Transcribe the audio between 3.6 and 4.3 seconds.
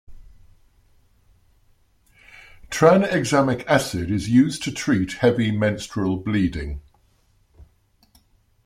acid is